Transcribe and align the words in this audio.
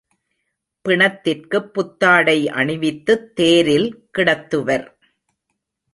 பிணத்திற்குப் 0.85 1.73
புத்தாடை 1.73 2.47
அணிவித்துத் 2.47 3.33
தேரில் 3.33 4.07
கிடத்துவர். 4.17 4.87